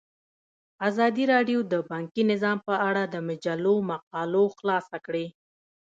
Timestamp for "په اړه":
2.67-3.03